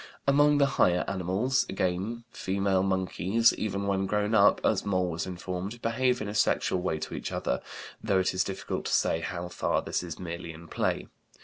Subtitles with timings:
[0.27, 5.79] Among the higher animals, again, female monkeys, even when grown up (as Moll was informed),
[5.83, 7.61] behave in a sexual way to each other,
[8.03, 11.07] though it is difficult to say how far this is merely in play.